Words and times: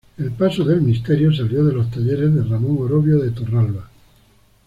El 0.17 0.31
paso 0.31 0.63
del 0.63 0.81
misterio 0.81 1.31
salió 1.31 1.63
de 1.63 1.73
los 1.73 1.91
talleres 1.91 2.33
de 2.33 2.41
Ramón 2.43 2.75
Orovio 2.79 3.19
de 3.19 3.29
Torralba. 3.29 3.87